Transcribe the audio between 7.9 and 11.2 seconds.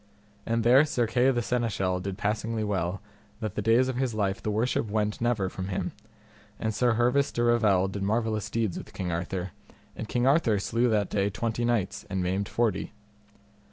marvellous deeds with King Arthur, and King Arthur slew that